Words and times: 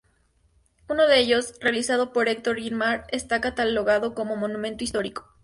Uno 0.89 1.05
de 1.05 1.19
ellos, 1.19 1.53
realizado 1.61 2.11
por 2.11 2.27
Hector 2.27 2.55
Guimard 2.55 3.03
está 3.11 3.39
catalogada 3.39 4.15
como 4.15 4.35
Monumento 4.35 4.83
Histórico. 4.83 5.29